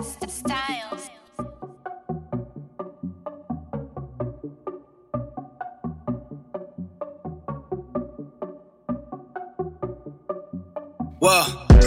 [0.00, 1.10] Stylez.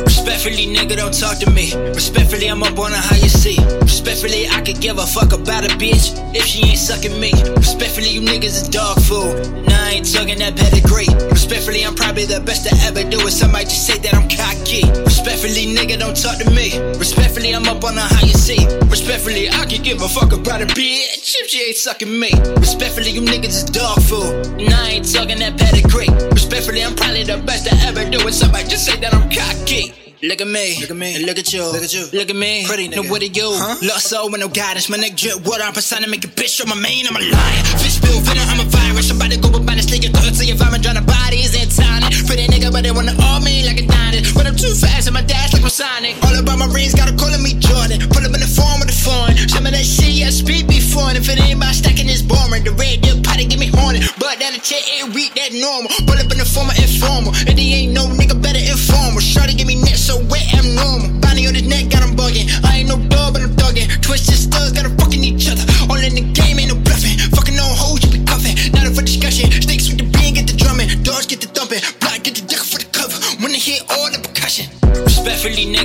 [0.06, 1.74] Respectfully, nigga, don't talk to me.
[1.94, 3.60] Respectfully, I'm up on a higher seat.
[3.82, 7.34] Respectfully, I could give a fuck about a bitch if she ain't sucking me.
[7.58, 9.34] Respectfully, you niggas is dog food.
[9.66, 11.10] Nah, I ain't talking that pedigree.
[11.30, 13.32] Respectfully, I'm probably the best to ever do it.
[13.32, 14.86] Somebody just say that I'm cocky.
[15.04, 16.78] Respectfully, nigga, don't talk to me.
[17.02, 18.70] Respectfully, I'm up on a higher seat.
[18.86, 22.30] Respectfully, I could give a fuck about a bitch if she ain't sucking me.
[22.62, 24.62] Respectfully, you niggas is dog food.
[24.62, 26.10] Nah, I ain't talking that pedigree.
[26.30, 28.34] Respectfully, I'm probably the best to ever do it.
[28.34, 30.05] Somebody just say that I'm cocky.
[30.24, 31.26] Look at me, Look at me.
[31.26, 32.08] look at you, Look at you.
[32.14, 32.64] look at me.
[32.66, 33.04] Pretty nigga.
[33.04, 33.52] No, what are you?
[33.52, 33.76] Huh?
[33.84, 34.90] Lost soul with no guidance.
[34.90, 35.64] My neck drip water.
[35.64, 37.06] I'm persona make a bitch show my main.
[37.06, 37.64] I'm a lion.
[37.84, 38.48] Fish spill venom.
[38.48, 39.08] I'm a virus.
[39.12, 40.10] Somebody go up on this nigga.
[40.16, 42.08] Thought see if I'm trying to bodies and tiny.
[42.26, 44.26] Pretty nigga, but they wanna all me like a diamond.
[44.34, 46.16] But I'm too fast and my dash like I'm Sonic.
[46.24, 48.00] All about my rings, gotta call me Jordan.
[48.10, 49.36] Pull up in the form of the phone.
[49.52, 51.12] Some of that shit, yeah, speed before.
[51.12, 54.00] And if it ain't about stacking this boring, the red dip potty get me horny.
[54.18, 55.92] But that a check ain't read that normal.
[56.08, 57.15] Pull up in the form of informal.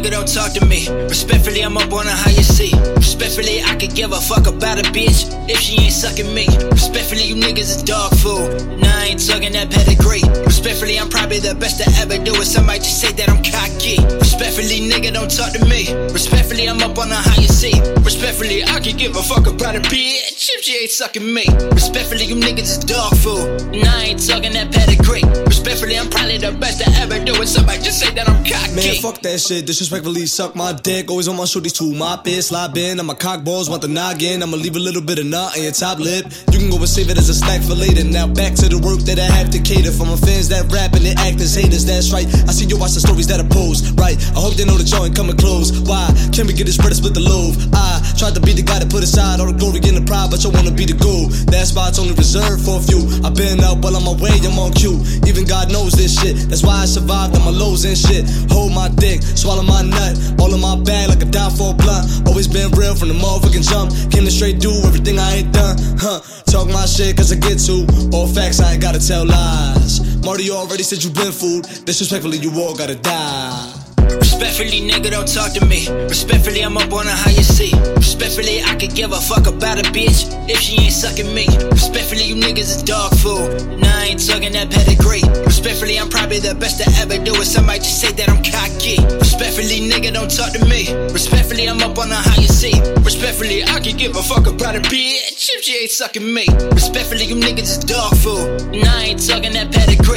[0.01, 0.89] Nigga, don't talk to me.
[1.09, 2.75] Respectfully, I'm up on a higher seat.
[2.97, 6.47] Respectfully, I could give a fuck about a bitch if she ain't sucking me.
[6.71, 8.81] Respectfully, you niggas is dog food.
[8.81, 10.23] Nah, I ain't talking that pedigree.
[10.71, 12.47] Respectfully, I'm probably the best to ever do it.
[12.47, 13.99] Somebody just say that I'm cocky.
[14.23, 15.91] Respectfully, nigga, don't talk to me.
[16.15, 17.83] Respectfully, I'm up on a higher seat.
[18.07, 21.43] Respectfully, I can give a fuck about a bitch if she ain't sucking me.
[21.75, 23.43] Respectfully, you niggas is dog food.
[23.75, 25.27] Nah, I ain't talking that pedigree.
[25.51, 27.49] Respectfully, I'm probably the best to ever do it.
[27.49, 28.71] Somebody just say that I'm cocky.
[28.79, 29.67] Man, fuck that shit.
[29.67, 31.11] Disrespectfully suck my dick.
[31.11, 31.93] Always on my shorties too.
[31.99, 33.01] My bitch slide in.
[33.01, 34.41] I'm a cock balls, want the noggin.
[34.41, 36.31] I'ma leave a little bit of nut in your top lip.
[36.53, 38.05] You can go and save it as a stack for later.
[38.05, 40.93] Now back to the work that I have to cater for my fans that rap
[40.93, 41.87] and they act as haters.
[41.87, 42.27] That's right.
[42.49, 43.93] I see you watch the stories that oppose.
[43.93, 44.19] Right.
[44.37, 45.73] I hope they know y'all ain't coming close.
[45.87, 46.11] Why?
[46.33, 47.57] Can we get this bread and split the loaf?
[47.73, 50.31] I tried to be the guy that put aside all the glory and the pride,
[50.31, 51.29] but you wanna be the goal.
[51.49, 53.07] That's why it's only reserved for a few.
[53.25, 54.99] I've been out, but on my way, I'm on cue.
[55.27, 56.37] Even God knows this shit.
[56.51, 58.29] That's why I survived on my lows and shit.
[58.51, 61.77] Hold my dick, swallow my nut, all in my bag like a die for a
[61.77, 62.27] blunt.
[62.27, 63.93] Always been real from the motherfucking jump.
[64.11, 65.77] Came to straight do everything I ain't done.
[65.99, 66.21] Huh?
[66.51, 67.87] Talk my shit cause I get to.
[68.13, 70.10] All facts, I ain't gotta tell lies.
[70.25, 71.65] Marty already said you been fooled.
[71.87, 73.73] Disrespectfully, you all gotta die.
[74.19, 75.89] Respectfully, nigga, don't talk to me.
[76.09, 77.75] Respectfully, I'm up on a higher seat.
[77.97, 81.47] Respectfully, I could give a fuck about a bitch if she ain't sucking me.
[81.71, 83.79] Respectfully, you niggas is dog food.
[83.79, 85.23] Nah, I ain't talking that pedigree.
[85.45, 87.45] Respectfully, I'm probably the best to ever do it.
[87.47, 88.99] Somebody just say that I'm cocky.
[89.21, 90.93] Respectfully, nigga, don't talk to me.
[91.13, 92.81] Respectfully, I'm up on a higher seat.
[93.05, 96.47] Respectfully, I could give a fuck about a bitch if she ain't sucking me.
[96.73, 98.75] Respectfully, you niggas is dog food.
[98.75, 100.10] Nah, I ain't talking that pedigree.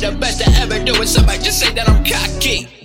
[0.00, 1.08] The best to ever do it.
[1.08, 2.79] Somebody just say that I'm cocky.